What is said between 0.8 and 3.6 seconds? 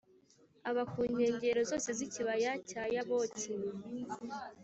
ku nkengero zose z’ikibaya cya Yaboki